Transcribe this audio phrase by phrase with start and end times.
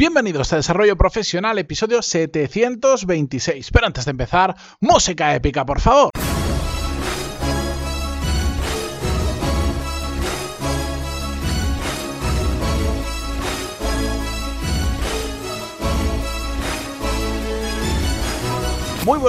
[0.00, 3.70] Bienvenidos a Desarrollo Profesional, episodio 726.
[3.70, 6.08] Pero antes de empezar, música épica, por favor.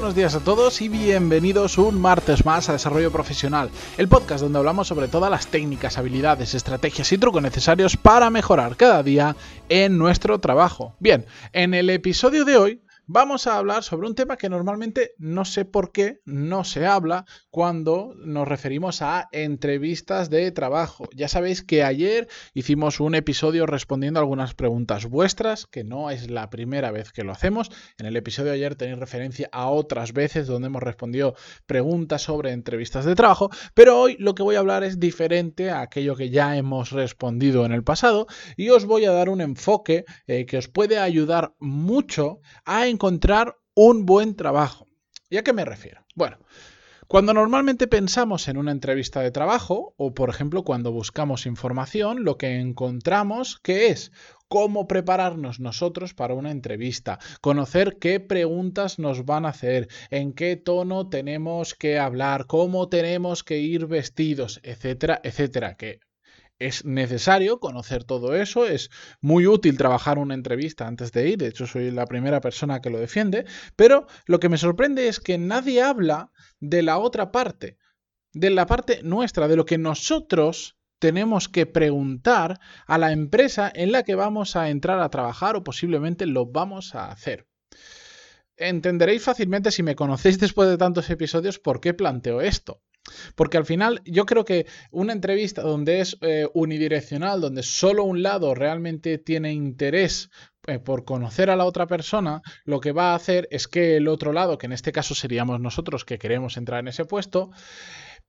[0.02, 3.70] Buenos días a todos y bienvenidos un martes más a Desarrollo Profesional,
[4.00, 8.77] el podcast donde hablamos sobre todas las técnicas, habilidades, estrategias y trucos necesarios para mejorar
[8.77, 9.36] cada día
[9.69, 10.95] en nuestro trabajo.
[11.00, 12.82] Bien, en el episodio de hoy
[13.14, 17.25] vamos a hablar sobre un tema que normalmente no sé por qué no se habla
[17.50, 21.10] cuando nos referimos a entrevistas de trabajo.
[21.14, 26.50] Ya sabéis que ayer hicimos un episodio respondiendo algunas preguntas vuestras, que no es la
[26.50, 27.70] primera vez que lo hacemos.
[27.97, 32.52] En el episodio de ayer tenéis referencia a otras veces donde hemos respondido preguntas sobre
[32.52, 36.30] entrevistas de trabajo, pero hoy lo que voy a hablar es diferente a aquello que
[36.30, 40.58] ya hemos respondido en el pasado y os voy a dar un enfoque eh, que
[40.58, 44.88] os puede ayudar mucho a encontrar encontrar un buen trabajo.
[45.28, 46.06] ¿Y a qué me refiero?
[46.14, 46.38] Bueno,
[47.08, 52.38] cuando normalmente pensamos en una entrevista de trabajo, o por ejemplo cuando buscamos información, lo
[52.38, 54.11] que encontramos que es
[54.48, 60.56] cómo prepararnos nosotros para una entrevista, conocer qué preguntas nos van a hacer, en qué
[60.56, 66.02] tono tenemos que hablar, cómo tenemos que ir vestidos, etcétera, etcétera, que
[66.62, 71.48] es necesario conocer todo eso, es muy útil trabajar una entrevista antes de ir, de
[71.48, 73.45] hecho soy la primera persona que lo defiende,
[73.76, 77.78] pero lo que me sorprende es que nadie habla de la otra parte,
[78.34, 83.92] de la parte nuestra, de lo que nosotros tenemos que preguntar a la empresa en
[83.92, 87.48] la que vamos a entrar a trabajar o posiblemente lo vamos a hacer.
[88.56, 92.84] Entenderéis fácilmente si me conocéis después de tantos episodios por qué planteo esto.
[93.36, 98.23] Porque al final yo creo que una entrevista donde es eh, unidireccional, donde solo un
[98.23, 100.30] lado realmente tiene interés
[100.67, 104.08] eh, por conocer a la otra persona, lo que va a hacer es que el
[104.08, 107.50] otro lado, que en este caso seríamos nosotros que queremos entrar en ese puesto,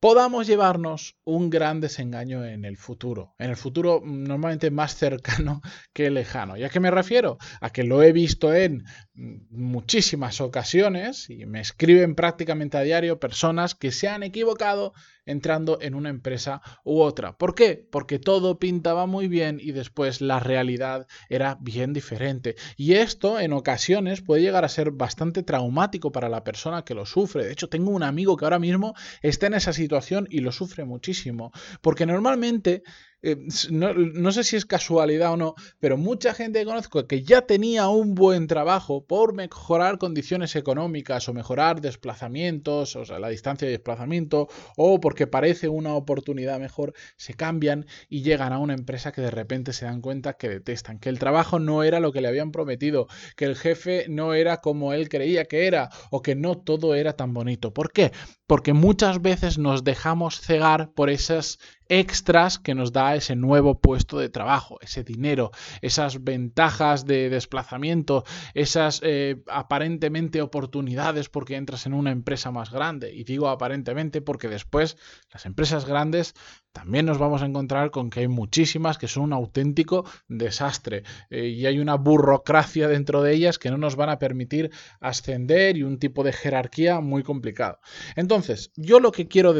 [0.02, 5.62] podamos llevarnos un gran desengaño en el futuro, en el futuro normalmente más cercano
[5.92, 6.56] que lejano.
[6.56, 7.38] ¿Y a qué me refiero?
[7.60, 8.82] A que lo he visto en
[9.14, 14.92] muchísimas ocasiones y me escriben prácticamente a diario personas que se han equivocado
[15.26, 17.36] entrando en una empresa u otra.
[17.36, 17.86] ¿Por qué?
[17.90, 22.56] Porque todo pintaba muy bien y después la realidad era bien diferente.
[22.76, 27.06] Y esto en ocasiones puede llegar a ser bastante traumático para la persona que lo
[27.06, 27.44] sufre.
[27.44, 30.84] De hecho, tengo un amigo que ahora mismo está en esa situación y lo sufre
[30.84, 31.52] muchísimo.
[31.80, 32.82] Porque normalmente
[33.24, 33.36] eh,
[33.70, 37.88] no, sé si es casualidad o no, pero mucha gente que conozco que ya tenía
[37.88, 43.72] un buen trabajo por mejorar condiciones económicas o mejorar desplazamientos, o sea, la distancia de
[43.72, 49.20] desplazamiento, o porque parece una oportunidad mejor, se cambian y llegan a una empresa que
[49.20, 52.28] de repente se dan cuenta que detestan, que el trabajo no era lo que le
[52.28, 53.06] habían prometido,
[53.36, 57.12] que el jefe no era como él creía que era, o que no todo era
[57.12, 57.72] tan bonito.
[57.72, 58.10] ¿Por qué?
[58.48, 64.18] Porque muchas veces nos dejamos cegar por esas extras que nos da ese nuevo puesto
[64.18, 65.50] de trabajo, ese dinero,
[65.80, 68.24] esas ventajas de desplazamiento,
[68.54, 73.12] esas eh, aparentemente oportunidades porque entras en una empresa más grande.
[73.14, 74.96] Y digo aparentemente porque después
[75.32, 76.34] las empresas grandes
[76.72, 81.48] también nos vamos a encontrar con que hay muchísimas que son un auténtico desastre eh,
[81.48, 85.82] y hay una burocracia dentro de ellas que no nos van a permitir ascender y
[85.82, 87.78] un tipo de jerarquía muy complicado.
[88.16, 89.54] Entonces, yo lo que quiero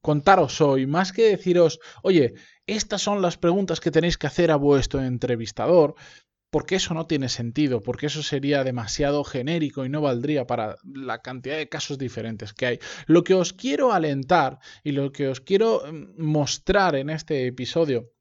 [0.00, 2.34] contaros hoy, más que deciros, oye,
[2.66, 5.94] estas son las preguntas que tenéis que hacer a vuestro entrevistador,
[6.52, 11.22] porque eso no tiene sentido, porque eso sería demasiado genérico y no valdría para la
[11.22, 12.78] cantidad de casos diferentes que hay.
[13.06, 18.12] Lo que os quiero alentar y lo que os quiero mm, mostrar en este episodio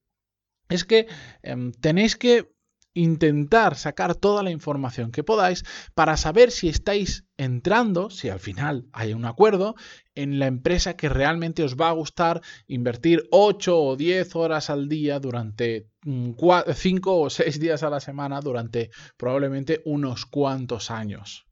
[0.69, 1.07] es que
[1.43, 2.53] em, tenéis que
[2.93, 5.63] intentar sacar toda la información que podáis
[5.93, 9.75] para saber si estáis entrando, si al final hay un acuerdo,
[10.15, 14.89] en la empresa que realmente os va a gustar invertir 8 o 10 horas al
[14.89, 21.50] día durante 5 mm, o 6 días a la semana durante probablemente unos cuantos años.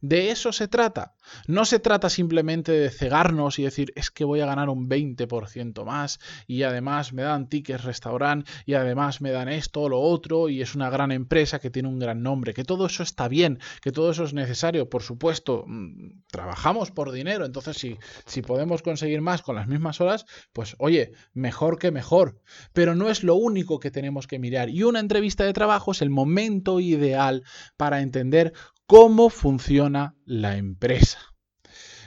[0.00, 1.14] De eso se trata.
[1.46, 5.84] No se trata simplemente de cegarnos y decir es que voy a ganar un 20%
[5.84, 10.48] más y además me dan tickets restaurant y además me dan esto o lo otro
[10.48, 12.54] y es una gran empresa que tiene un gran nombre.
[12.54, 14.88] Que todo eso está bien, que todo eso es necesario.
[14.88, 20.00] Por supuesto, mm, trabajamos por dinero, entonces si, si podemos conseguir más con las mismas
[20.00, 22.40] horas, pues oye, mejor que mejor.
[22.72, 24.68] Pero no es lo único que tenemos que mirar.
[24.70, 27.44] Y una entrevista de trabajo es el momento ideal
[27.76, 28.52] para entender
[28.90, 31.20] cómo funciona la empresa.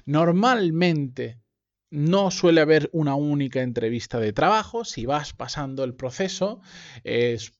[0.05, 1.41] Normalmente,
[1.93, 4.83] no suele haber una única entrevista de trabajo.
[4.83, 6.59] Si vas pasando el proceso,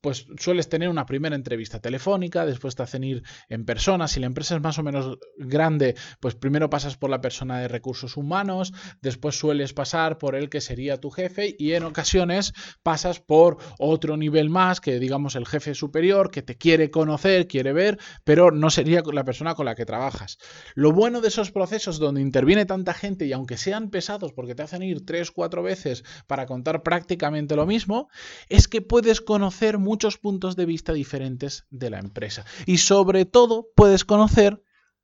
[0.01, 4.07] pues sueles tener una primera entrevista telefónica, después te hacen ir en persona.
[4.07, 7.67] Si la empresa es más o menos grande, pues primero pasas por la persona de
[7.67, 13.19] recursos humanos, después sueles pasar por el que sería tu jefe y en ocasiones pasas
[13.19, 17.99] por otro nivel más, que digamos el jefe superior, que te quiere conocer, quiere ver,
[18.23, 20.39] pero no sería la persona con la que trabajas.
[20.73, 24.63] Lo bueno de esos procesos donde interviene tanta gente y aunque sean pesados, porque te
[24.63, 28.07] hacen ir tres, cuatro veces para contar prácticamente lo mismo,
[28.47, 32.45] es que puedes conocer muchos puntos de vista diferentes de la empresa.
[32.65, 34.61] Y sobre todo puedes conocer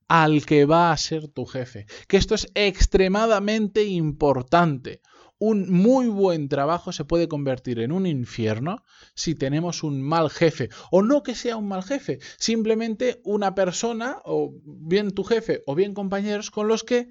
[0.10, 5.02] al que va a ser tu jefe, que esto es extremadamente importante.
[5.42, 8.84] Un muy buen trabajo se puede convertir en un infierno
[9.14, 10.68] si tenemos un mal jefe.
[10.92, 15.76] O no que sea un mal jefe, simplemente una persona, o bien tu jefe, o
[15.76, 17.08] bien compañeros con los que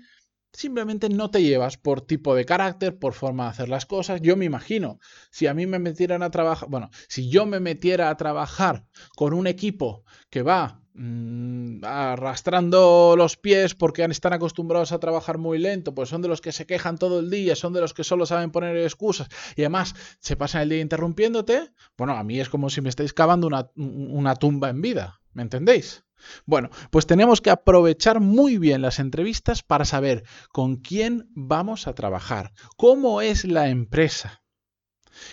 [0.52, 4.20] simplemente no te llevas por tipo de carácter, por forma de hacer las cosas.
[4.22, 4.98] Yo me imagino,
[5.30, 8.84] si a mí me metieran a trabajar, bueno, si yo me metiera a trabajar
[9.16, 15.58] con un equipo que va mm, arrastrando los pies porque están acostumbrados a trabajar muy
[15.58, 18.04] lento, pues son de los que se quejan todo el día, son de los que
[18.04, 22.48] solo saben poner excusas y además se pasan el día interrumpiéndote, bueno, a mí es
[22.48, 26.04] como si me estáis cavando una, una tumba en vida, ¿me entendéis?
[26.46, 31.94] Bueno, pues tenemos que aprovechar muy bien las entrevistas para saber con quién vamos a
[31.94, 34.42] trabajar, cómo es la empresa.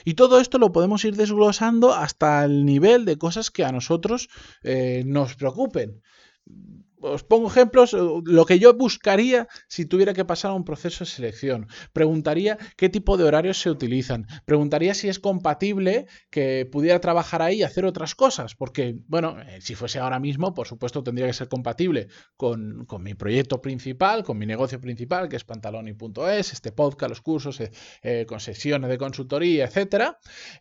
[0.03, 4.29] Y todo esto lo podemos ir desglosando hasta el nivel de cosas que a nosotros
[4.61, 6.03] eh, nos preocupen
[7.13, 11.03] os pongo ejemplos, eh, lo que yo buscaría si tuviera que pasar a un proceso
[11.03, 11.67] de selección.
[11.93, 14.27] Preguntaría qué tipo de horarios se utilizan.
[14.45, 18.55] Preguntaría si es compatible que pudiera trabajar ahí y hacer otras cosas.
[18.55, 22.07] Porque, bueno, eh, si fuese ahora mismo, por supuesto, tendría que ser compatible
[22.37, 27.61] con, mi proyecto principal, con mi negocio principal, que es pantaloni.es, este podcast, los cursos,
[28.01, 30.15] eh, con sesiones de consultoría, etc.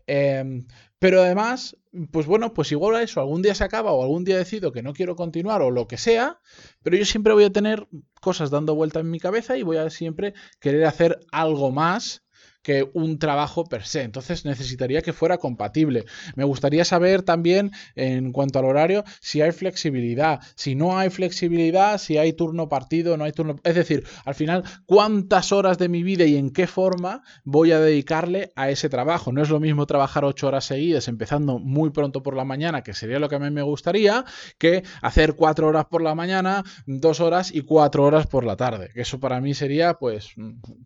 [0.06, 0.66] Em,
[1.04, 1.76] pero además,
[2.12, 4.82] pues bueno, pues igual a eso algún día se acaba o algún día decido que
[4.82, 6.40] no quiero continuar o lo que sea,
[6.82, 7.86] pero yo siempre voy a tener
[8.22, 12.23] cosas dando vuelta en mi cabeza y voy a siempre querer hacer algo más
[12.64, 14.02] que un trabajo per se.
[14.02, 16.06] Entonces necesitaría que fuera compatible.
[16.34, 20.40] Me gustaría saber también en cuanto al horario si hay flexibilidad.
[20.56, 23.56] Si no hay flexibilidad, si hay turno partido, no hay turno...
[23.62, 27.78] Es decir, al final, cuántas horas de mi vida y en qué forma voy a
[27.78, 29.30] dedicarle a ese trabajo.
[29.30, 32.94] No es lo mismo trabajar ocho horas seguidas, empezando muy pronto por la mañana, que
[32.94, 34.24] sería lo que a mí me gustaría,
[34.56, 38.90] que hacer cuatro horas por la mañana, dos horas y cuatro horas por la tarde.
[38.94, 40.30] Eso para mí sería, pues,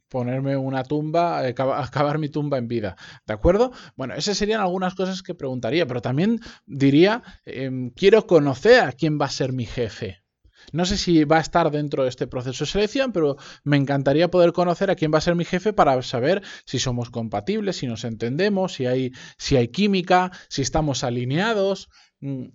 [0.08, 2.96] ponerme una tumba, eh, acabar mi tumba en vida.
[3.26, 3.72] ¿De acuerdo?
[3.96, 9.18] Bueno, esas serían algunas cosas que preguntaría, pero también diría, em, quiero conocer a quién
[9.20, 10.22] va a ser mi jefe.
[10.72, 14.30] No sé si va a estar dentro de este proceso de selección, pero me encantaría
[14.30, 17.86] poder conocer a quién va a ser mi jefe para saber si somos compatibles, si
[17.86, 21.88] nos entendemos, si hay, si hay química, si estamos alineados.
[22.20, 22.46] Mm,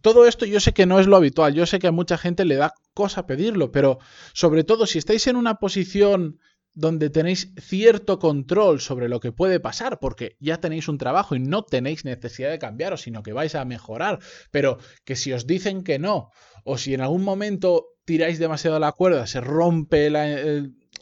[0.00, 2.44] todo esto yo sé que no es lo habitual, yo sé que a mucha gente
[2.44, 3.98] le da cosa pedirlo, pero
[4.32, 6.40] sobre todo si estáis en una posición
[6.78, 11.40] donde tenéis cierto control sobre lo que puede pasar, porque ya tenéis un trabajo y
[11.40, 14.20] no tenéis necesidad de cambiaros, sino que vais a mejorar,
[14.52, 16.30] pero que si os dicen que no,
[16.62, 20.24] o si en algún momento tiráis demasiado la cuerda, se rompe la,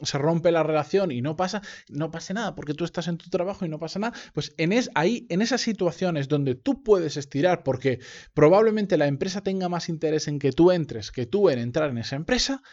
[0.01, 3.29] se rompe la relación y no pasa, no pase nada, porque tú estás en tu
[3.29, 7.17] trabajo y no pasa nada, pues en es, ahí, en esas situaciones donde tú puedes
[7.17, 7.99] estirar, porque
[8.33, 11.99] probablemente la empresa tenga más interés en que tú entres que tú en entrar en
[11.99, 12.63] esa empresa,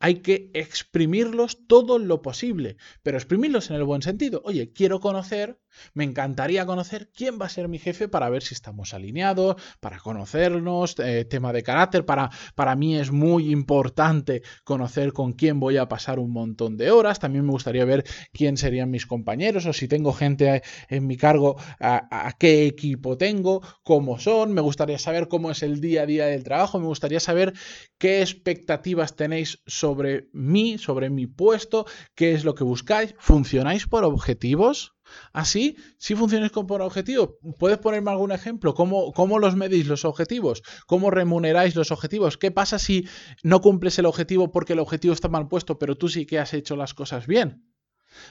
[0.00, 4.42] hay que exprimirlos todo lo posible, pero exprimirlos en el buen sentido.
[4.44, 5.58] Oye, quiero conocer,
[5.94, 9.98] me encantaría conocer quién va a ser mi jefe para ver si estamos alineados, para
[9.98, 15.76] conocernos, eh, tema de carácter, para, para mí es muy importante conocer con quién voy
[15.76, 19.72] a pasar un montón de horas, también me gustaría ver quién serían mis compañeros o
[19.72, 24.98] si tengo gente en mi cargo, a, a qué equipo tengo, cómo son, me gustaría
[24.98, 27.54] saber cómo es el día a día del trabajo, me gustaría saber
[27.98, 29.83] qué expectativas tenéis sobre
[30.32, 34.94] mí, sobre mi puesto, qué es lo que buscáis, ¿funcionáis por objetivos?
[35.32, 38.74] Así, si funcionáis por objetivos, ¿puedes ponerme algún ejemplo?
[38.74, 40.62] ¿Cómo, ¿Cómo los medís los objetivos?
[40.86, 42.38] ¿Cómo remuneráis los objetivos?
[42.38, 43.06] ¿Qué pasa si
[43.42, 46.54] no cumples el objetivo porque el objetivo está mal puesto, pero tú sí que has
[46.54, 47.70] hecho las cosas bien?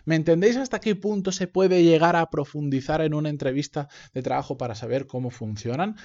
[0.05, 4.57] ¿Me entendéis hasta qué punto se puede llegar a profundizar en una entrevista de trabajo
[4.57, 5.98] para saber cómo funcionan?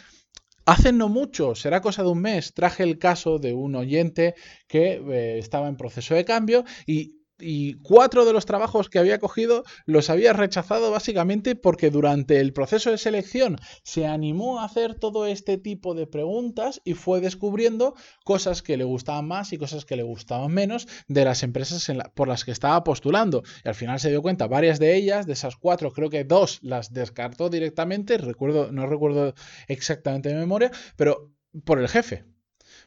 [0.69, 4.35] Hace no mucho, será cosa de un mes, traje el caso de un oyente
[4.67, 9.18] que eh, estaba en proceso de cambio y y cuatro de los trabajos que había
[9.18, 14.95] cogido los había rechazado básicamente porque durante el proceso de selección se animó a hacer
[14.95, 19.85] todo este tipo de preguntas y fue descubriendo cosas que le gustaban más y cosas
[19.85, 23.42] que le gustaban menos de las empresas por las que estaba postulando.
[23.64, 26.59] Y al final se dio cuenta, varias de ellas, de esas cuatro, creo que dos
[26.62, 29.35] las descartó directamente, recuerdo, no recuerdo
[29.68, 31.33] exactamente de memoria, pero
[31.64, 32.25] por el jefe.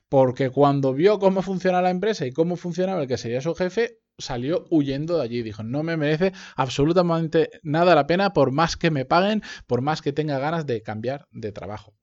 [0.09, 4.00] Porque cuando vio cómo funcionaba la empresa y cómo funcionaba el que sería su jefe,
[4.17, 5.43] salió huyendo de allí.
[5.43, 10.01] Dijo, no me merece absolutamente nada la pena por más que me paguen, por más
[10.01, 11.93] que tenga ganas de cambiar de trabajo.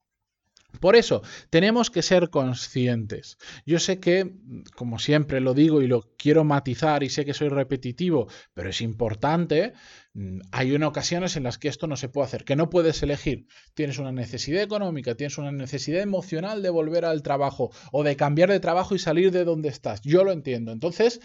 [0.79, 3.37] Por eso, tenemos que ser conscientes.
[3.65, 4.35] Yo sé que,
[4.75, 8.79] como siempre lo digo y lo quiero matizar y sé que soy repetitivo, pero es
[8.79, 9.73] importante,
[10.13, 13.01] mm, hay una ocasiones en las que esto no se puede hacer, que no puedes
[13.03, 13.47] elegir.
[13.73, 18.49] Tienes una necesidad económica, tienes una necesidad emocional de volver al trabajo o de cambiar
[18.49, 20.01] de trabajo y salir de donde estás.
[20.01, 20.71] Yo lo entiendo.
[20.71, 21.19] Entonces,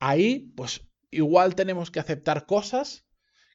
[0.00, 3.04] ahí, pues igual tenemos que aceptar cosas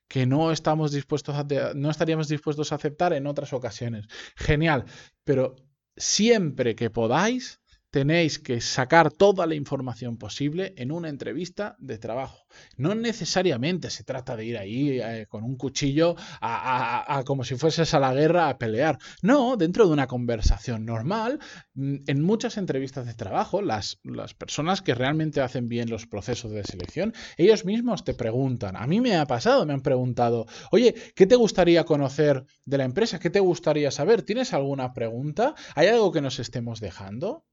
[0.07, 4.05] que no estamos dispuestos a, no estaríamos dispuestos a aceptar en otras ocasiones.
[4.35, 4.85] Genial,
[5.23, 5.55] pero
[5.97, 7.59] siempre que podáis,
[7.95, 12.45] tenéis que sacar toda la información posible en una entrevista de trabajo.
[12.75, 17.93] No necesariamente se trata de ir ahí eh, con un cuchillo a, como si fueses
[17.93, 18.97] a la guerra a pelear.
[19.21, 21.39] No, dentro de una conversación normal,
[21.75, 26.51] mm, en muchas entrevistas de trabajo, las, las personas que realmente hacen bien los procesos
[26.51, 28.75] de selección, ellos mismos te preguntan.
[28.75, 32.83] A mí me ha pasado, me han preguntado, oye, ¿qué te gustaría conocer de la
[32.83, 33.19] empresa?
[33.19, 34.23] ¿Qué te gustaría saber?
[34.23, 35.55] ¿Tienes alguna pregunta?
[35.75, 37.45] ¿Hay algo que nos estemos dejando?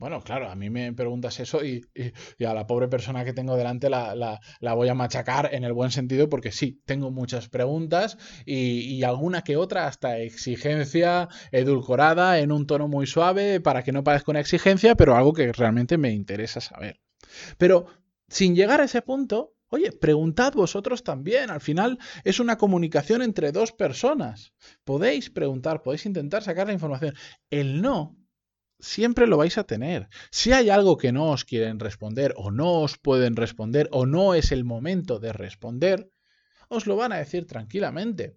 [0.00, 1.82] Bueno, claro, a mí me preguntas eso y,
[2.42, 4.40] a la pobre persona que tengo delante la,
[4.74, 8.16] voy a machacar en el buen sentido porque sí, tengo muchas preguntas
[8.46, 14.02] y, alguna que otra hasta exigencia edulcorada en un tono muy suave para que no
[14.02, 16.98] parezca una exigencia, pero algo que realmente me interesa saber.
[17.58, 17.84] Pero
[18.26, 21.48] sin llegar a ese punto, Oye, preguntad vosotros también.
[21.48, 24.52] Al final es una comunicación entre dos personas.
[24.82, 27.14] Podéis preguntar, podéis intentar sacar la información.
[27.50, 28.19] El no
[28.80, 30.08] siempre lo vais a tener.
[30.30, 34.34] Si hay algo que no os quieren responder o no os pueden responder o no
[34.34, 36.10] es el momento de responder,
[36.68, 38.36] os lo van a decir tranquilamente.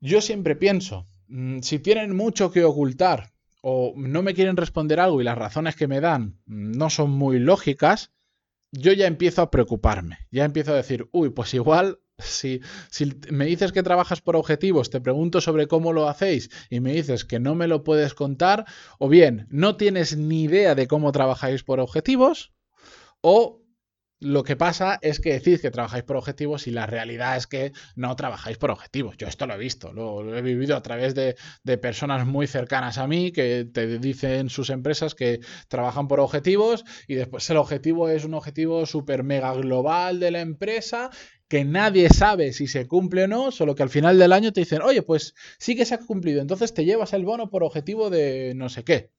[0.00, 3.32] Yo siempre pienso, mm, si tienen mucho que ocultar
[3.62, 7.38] o no me quieren responder algo y las razones que me dan no son muy
[7.38, 8.12] lógicas,
[8.70, 12.60] yo ya empiezo a preocuparme, ya empiezo a decir, uy, pues igual si,
[13.30, 17.24] me dices que trabajas por objetivos, te pregunto sobre cómo lo hacéis y me dices
[17.24, 18.64] que no me lo puedes contar,
[18.98, 22.52] o bien no tienes ni idea de cómo trabajáis por objetivos,
[23.20, 23.64] o
[24.24, 27.72] lo que pasa es que decís que trabajáis por objetivos y la realidad es que
[27.94, 29.16] no trabajáis por objetivos.
[29.18, 32.96] Yo esto lo he visto, lo, he vivido a través de, de, personas muy cercanas
[32.96, 38.08] a mí que te dicen sus empresas que trabajan por objetivos y después el objetivo
[38.08, 41.10] es un objetivo súper mega global de la empresa
[41.48, 44.60] que nadie sabe si se cumple o no, solo que al final del año te
[44.60, 48.10] dicen, oye, pues sí que se ha cumplido, entonces te llevas el bono por objetivo
[48.10, 49.12] de no sé qué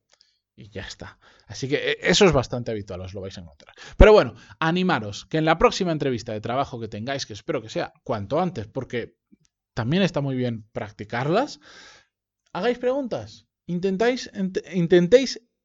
[0.56, 1.20] y ya está.
[1.48, 3.76] Así que eh, eso es bastante habitual, os lo vais a encontrar.
[3.98, 7.70] Pero bueno, animaros que en la próxima entrevista de trabajo que tengáis, que espero que
[7.70, 9.16] sea cuanto antes, porque
[9.74, 11.60] también está muy bien practicarlas,
[12.54, 14.30] hagáis preguntas, intentéis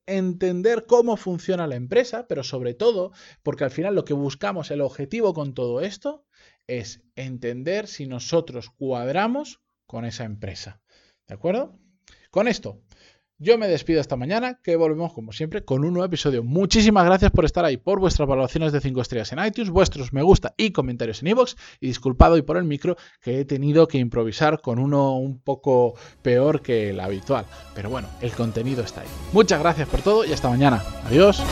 [0.06, 3.12] entender cómo funciona la empresa, pero sobre todo,
[3.44, 6.26] porque al final lo que buscamos, el objetivo con todo esto,
[6.66, 10.80] es entender si nosotros cuadramos con esa empresa.
[11.26, 11.78] ¿De acuerdo?
[12.30, 12.80] Con esto
[13.42, 16.44] yo me despido esta mañana, que volvemos como siempre con un nuevo episodio.
[16.44, 20.22] Muchísimas gracias por estar ahí, por vuestras valoraciones de 5 estrellas en iTunes, vuestros me
[20.22, 21.54] gusta y comentarios en iVoox.
[21.80, 25.94] Y disculpad hoy por el micro que he tenido que improvisar con uno un poco
[26.20, 27.46] peor que el habitual.
[27.74, 29.08] Pero bueno, el contenido está ahí.
[29.32, 30.84] Muchas gracias por todo y hasta mañana.
[31.06, 31.42] Adiós.